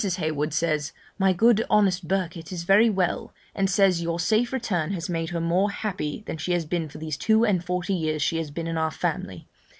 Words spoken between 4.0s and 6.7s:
your safe return has made her more happy than she has